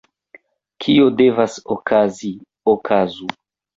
Kio 0.85 1.11
devas 1.19 1.59
okazi, 1.75 2.33
okazu! 2.77 3.29